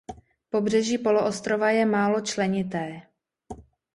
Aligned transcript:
Pobřeží 0.49 0.97
poloostrova 0.97 1.69
je 1.69 1.85
málo 1.85 2.21
členité. 2.21 3.01